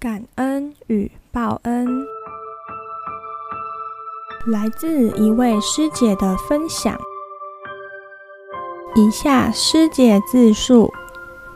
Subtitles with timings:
[0.00, 2.06] 感恩与报恩，
[4.46, 6.96] 来自一位师姐的分享。
[8.94, 10.92] 以下师姐自述：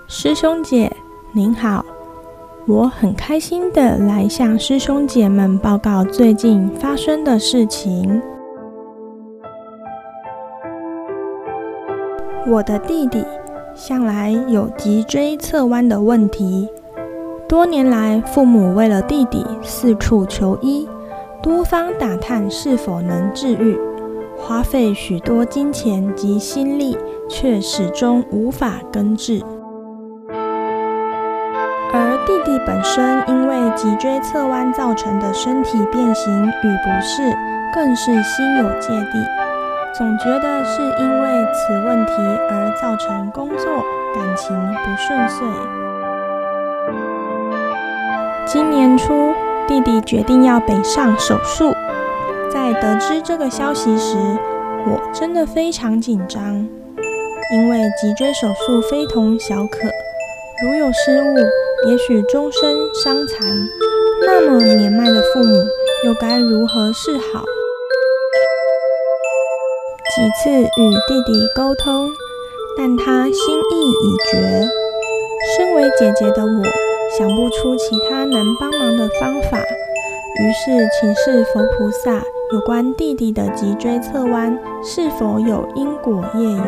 [0.08, 0.90] 师兄姐
[1.30, 1.84] 您好，
[2.66, 8.20] 我很开心的来向师兄姐们报告最近发生的事情。
[12.48, 13.24] 我的弟弟
[13.72, 16.68] 向来有脊椎侧弯的问题。
[17.48, 20.88] 多年来，父母为了弟弟四处求医，
[21.42, 23.78] 多方打探是否能治愈，
[24.38, 26.96] 花费许多金钱及心力，
[27.28, 29.42] 却始终无法根治。
[31.94, 37.36] 而弟弟本身因为脊椎侧弯造成的身体变形与不适，
[37.74, 39.18] 更是心有芥蒂，
[39.92, 42.12] 总觉得是因为此问题
[42.48, 43.66] 而造成工作、
[44.14, 45.46] 感情不顺遂。
[48.44, 49.32] 今年初，
[49.68, 51.72] 弟弟决定要北上手术。
[52.50, 54.16] 在得知这个消息时，
[54.86, 56.68] 我真的非常紧张，
[57.54, 59.88] 因为脊椎手术非同小可，
[60.64, 61.36] 如有失误，
[61.90, 63.48] 也许终身伤残。
[64.26, 65.64] 那么年迈的父母
[66.04, 67.44] 又该如何是好？
[70.14, 72.10] 几次与弟弟沟通，
[72.76, 74.68] 但他心意已决。
[75.56, 76.91] 身为姐姐的我。
[77.18, 82.22] 想不出其他能帮忙的方法，于是请示佛菩萨
[82.54, 86.64] 有关弟弟的脊椎侧弯是否有因果业由。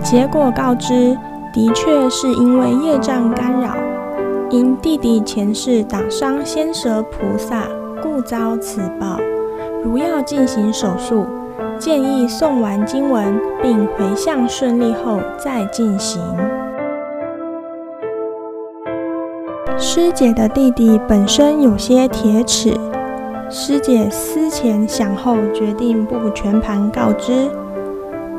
[0.00, 1.18] 结果告知，
[1.52, 3.74] 的确是因为业障干扰，
[4.50, 7.66] 因弟弟前世打伤仙蛇菩萨，
[8.00, 9.18] 故遭此报。
[9.82, 11.26] 如要进行手术，
[11.78, 16.22] 建议诵完经文并回向顺利后再进行。
[19.76, 22.72] 师姐的弟弟本身有些铁齿，
[23.50, 27.50] 师姐思前想后，决定不全盘告知。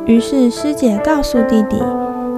[0.05, 1.81] 于是师姐告诉弟弟：“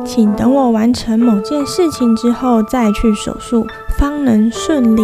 [0.04, 3.66] 请等我完成某件事情之后再去手术，
[3.98, 5.04] 方能顺利。”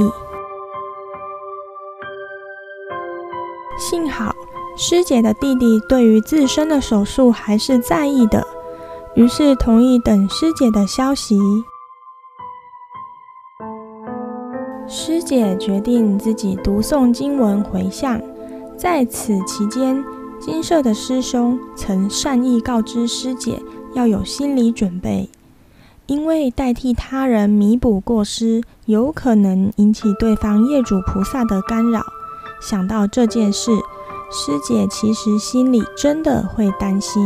[3.78, 4.34] 幸好。
[4.76, 8.46] 师姐的弟弟对于自身的手术还是在意的，
[9.16, 11.38] 于是同意等师姐的消息。
[14.88, 18.20] 师姐决定自己读诵经文回向，
[18.76, 20.04] 在此期间，
[20.40, 23.62] 金舍的师兄曾善意告知师姐
[23.94, 25.30] 要有心理准备，
[26.08, 32.02] 因为代替他人弥补过失，有可能引起对方业主菩萨的干扰。
[32.60, 33.72] 想到这件事。
[34.36, 37.22] 师姐其实心里真的会担心，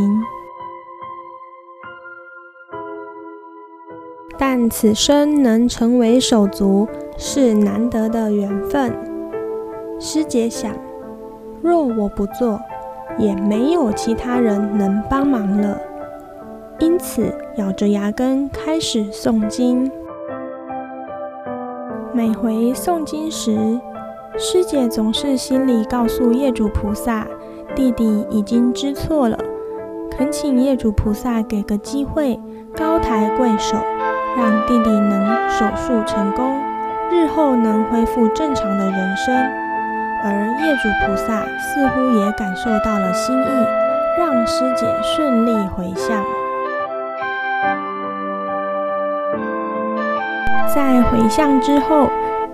[4.38, 6.86] 但此生能成为手足
[7.18, 8.94] 是难得的缘分。
[9.98, 10.70] 师姐想，
[11.62, 12.60] 若我不做，
[13.18, 15.80] 也没有其他人能帮忙了，
[16.80, 19.90] 因此咬着牙根开始诵经。
[22.14, 23.80] 每回诵经时，
[24.40, 27.26] 师姐总是心里告诉业主菩萨，
[27.76, 29.36] 弟弟已经知错了，
[30.12, 32.40] 恳请业主菩萨给个机会，
[32.76, 33.76] 高抬贵手，
[34.38, 36.56] 让弟弟能手术成功，
[37.12, 39.36] 日后能恢复正常的人生。
[40.24, 40.32] 而
[40.64, 43.48] 业主菩萨似乎也感受到了心意，
[44.20, 46.24] 让师姐顺利回向。
[50.76, 52.08] 在回向之后。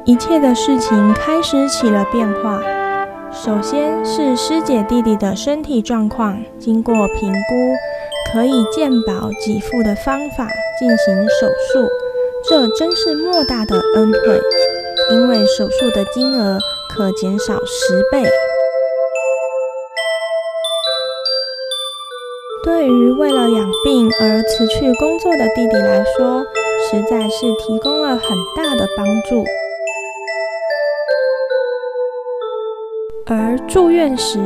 [0.06, 2.62] 一切的事情开始起了变化。
[3.32, 10.46] 首先是师姐弟弟的身体状况，经过评估，可以健保给付的方法
[10.78, 11.88] 进行手术，
[12.50, 14.42] 这真是莫大的恩惠，
[15.12, 16.60] 因为手术的金额
[16.94, 18.30] 可减少十倍。
[22.66, 26.44] 对于为了养病而辞去工作的弟弟来说，
[26.92, 29.46] 实在是提供了很大的帮助。
[33.26, 34.38] 而住院时，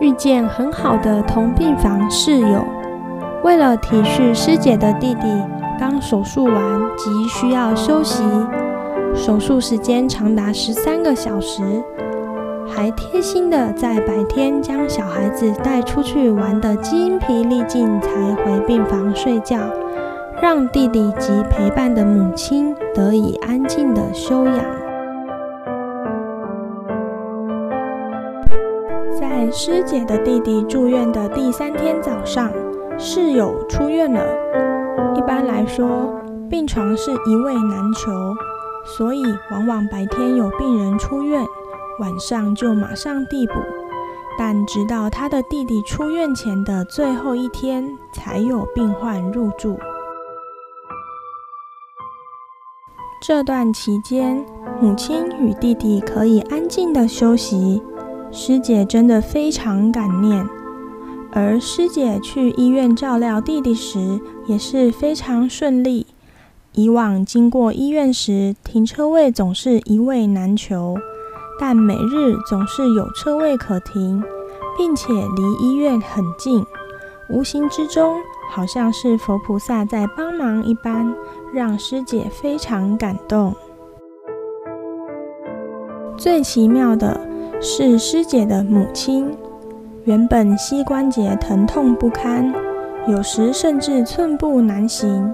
[0.00, 2.64] 遇见很好的同病房室友，
[3.44, 5.26] 为了体恤师姐的弟弟
[5.78, 8.22] 刚手术完即需要休息，
[9.14, 11.62] 手术时间长达十三个小时，
[12.66, 19.58] 还贴心的在白天将小孩子带出去玩的精疲力尽，才回病房睡觉，
[20.40, 24.81] 让弟弟及陪伴的母亲得以安静的休养。
[29.54, 32.50] 师姐的弟弟住院的第三天早上，
[32.98, 34.24] 室友出院了。
[35.14, 36.18] 一般来说，
[36.48, 38.10] 病床是一位难求，
[38.86, 41.44] 所以往往白天有病人出院，
[42.00, 43.52] 晚上就马上递补。
[44.38, 49.78] 但直到他的弟弟出院前的最后一天，才有病患入住。
[53.20, 54.42] 这段期间，
[54.80, 57.82] 母亲与弟弟可以安静的休息。
[58.32, 60.48] 师姐真的非常感念。
[61.30, 66.06] 而师姐去医院照料弟弟时，也是非常顺利。
[66.72, 70.96] 以往经过医院时，停车位总是一位难求。
[71.60, 74.22] 但每日总是有车位可停，
[74.76, 76.64] 并且离医院很近，
[77.28, 78.16] 无形之中
[78.50, 81.14] 好像是佛菩萨在帮忙一般，
[81.52, 83.54] 让师姐非常感动。
[86.16, 87.20] 最奇妙的
[87.64, 89.30] 是师姐的母亲，
[90.02, 92.52] 原本膝关节疼痛不堪，
[93.06, 95.32] 有时甚至寸步难行，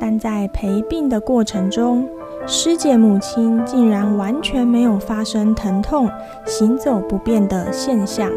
[0.00, 2.08] 但在陪病的过程中，
[2.44, 6.10] 师姐母亲竟然完全没有发生疼痛、
[6.44, 8.28] 行走不便的现象，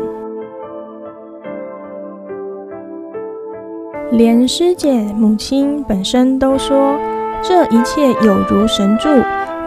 [4.12, 6.96] 连师姐母亲本身都说
[7.42, 9.10] ：“这一切有如神助，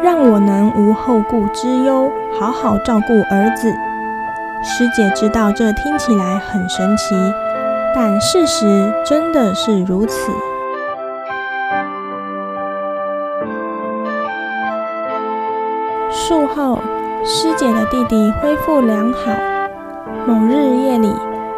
[0.03, 3.73] 让我能无后顾之忧，好好照顾儿子。”
[4.63, 7.15] 师姐知道这听起来很神奇，
[7.95, 10.31] 但事实真的是如此。
[16.11, 16.79] 术后，
[17.25, 19.33] 师姐的弟弟恢复良好。
[20.27, 21.11] 某日夜里，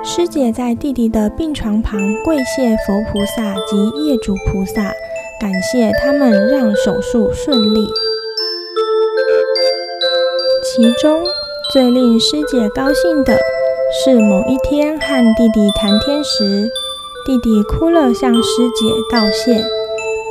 [0.05, 4.81] 师姐在弟弟的病床旁跪谢佛菩萨及业主菩萨，
[5.41, 7.88] 感谢他们让手术顺利。
[10.75, 11.23] 其中
[11.71, 13.37] 最令师姐高兴的
[13.93, 16.67] 是，某一天和弟弟谈天时，
[17.27, 19.63] 弟弟哭了向师姐道谢，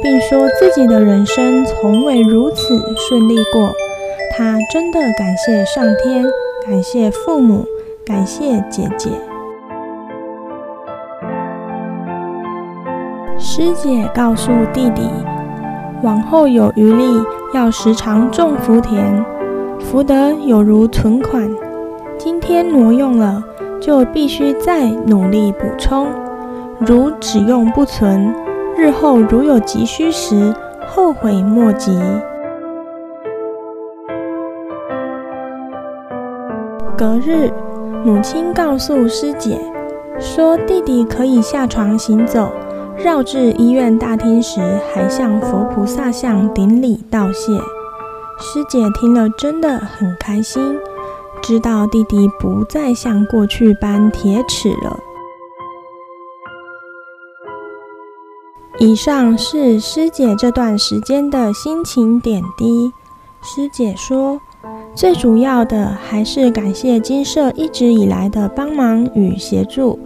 [0.01, 3.71] 并说自己的人生从未如此顺利过。
[4.35, 6.25] 他真的感谢上天，
[6.65, 7.63] 感谢父母，
[8.03, 9.11] 感谢姐姐。
[13.37, 15.07] 师姐告诉弟弟，
[16.01, 17.21] 往后有余力
[17.53, 19.23] 要时常种福田，
[19.83, 21.49] 福德有如存款，
[22.17, 23.43] 今天挪用了，
[23.81, 26.07] 就必须再努力补充。
[26.79, 28.33] 如只用不存，
[28.77, 30.53] 日后如有急需时，
[30.87, 31.99] 后悔莫及。
[36.97, 37.51] 隔日，
[38.05, 39.59] 母亲告诉师姐，
[40.19, 42.49] 说弟弟可以下床行走，
[42.95, 44.61] 绕至医院大厅时，
[44.93, 47.51] 还向佛菩萨像顶礼道谢。
[48.41, 50.75] 师姐听了真的很开心，
[51.43, 54.99] 知道弟弟不再像过去般铁齿了。
[58.79, 62.91] 以上是师姐这段时间的心情点滴。
[63.41, 64.41] 师姐说。
[64.93, 69.97] 最主要的还是感谢金社一直以来的帮忙与协助，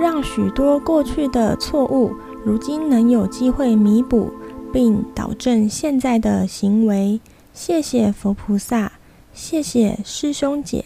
[0.00, 2.12] 让许多过去的错误，
[2.44, 4.30] 如今能有机会弥补，
[4.72, 7.20] 并导正现在的行为。
[7.60, 8.92] 谢谢佛菩萨，
[9.32, 10.84] 谢谢师兄姐。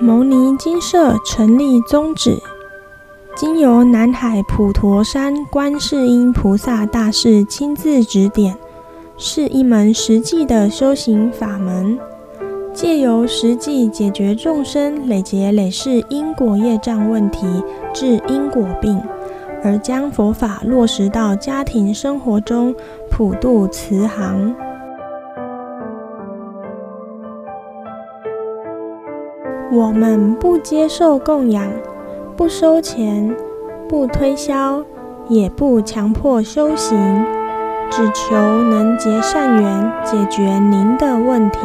[0.00, 2.38] 牟尼精舍成立宗旨，
[3.36, 8.56] 经由南海普陀山观世音菩萨大士亲自指点。
[9.18, 11.98] 是一门实际的修行法门，
[12.72, 17.46] 借由实际解决众生累劫累世因果业障问题，
[17.92, 18.98] 治因果病，
[19.66, 22.72] 而将佛法落实到家庭生活中，
[23.10, 24.54] 普渡慈航。
[29.72, 31.66] 我们不接受供养，
[32.36, 33.34] 不收钱，
[33.88, 34.84] 不推销，
[35.28, 36.96] 也不强迫修行。
[37.90, 41.58] 只求能结善缘，解决您的问题。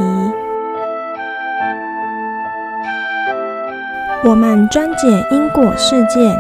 [4.24, 6.36] 我们专解因果事件、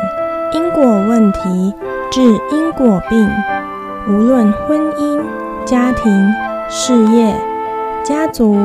[0.53, 1.73] 因果问题，
[2.11, 3.29] 治因果病。
[4.09, 5.23] 无论婚姻、
[5.65, 6.11] 家庭、
[6.69, 7.33] 事业、
[8.03, 8.57] 家族、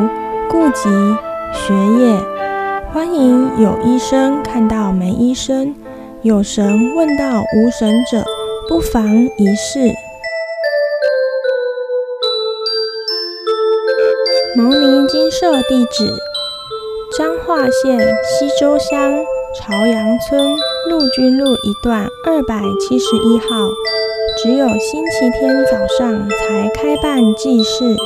[0.49, 0.88] 顾及、
[1.52, 2.19] 学业，
[2.93, 5.75] 欢迎有医生看到没医生，
[6.23, 8.25] 有神问到无神者，
[8.69, 9.05] 不妨
[9.37, 9.78] 一试。
[14.57, 16.11] 牟尼精舍地址：
[17.16, 19.12] 彰化县溪州乡
[19.55, 20.57] 朝阳村
[20.88, 23.71] 陆军路一段二百七十一号。
[24.43, 27.97] 只有星期天早上才开办祭祀。